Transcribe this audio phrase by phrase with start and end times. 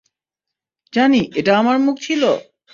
[0.93, 2.21] জানি, এটা আমার মুখ ছিল!